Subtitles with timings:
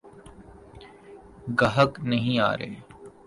[1.59, 2.71] گاہک نہیں آرہے۔